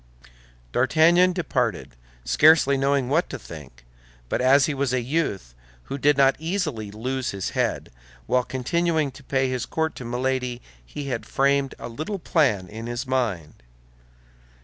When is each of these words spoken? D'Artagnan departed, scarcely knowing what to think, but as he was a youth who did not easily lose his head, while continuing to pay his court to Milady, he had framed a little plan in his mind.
D'Artagnan 0.71 1.31
departed, 1.31 1.95
scarcely 2.25 2.75
knowing 2.75 3.07
what 3.07 3.29
to 3.29 3.37
think, 3.37 3.85
but 4.29 4.41
as 4.41 4.65
he 4.65 4.73
was 4.73 4.93
a 4.93 5.01
youth 5.01 5.53
who 5.83 5.99
did 5.99 6.17
not 6.17 6.35
easily 6.39 6.89
lose 6.89 7.29
his 7.29 7.51
head, 7.51 7.91
while 8.25 8.43
continuing 8.43 9.11
to 9.11 9.23
pay 9.23 9.47
his 9.47 9.67
court 9.67 9.93
to 9.97 10.03
Milady, 10.03 10.59
he 10.83 11.09
had 11.09 11.23
framed 11.27 11.75
a 11.77 11.87
little 11.87 12.17
plan 12.17 12.67
in 12.67 12.87
his 12.87 13.05
mind. 13.05 13.61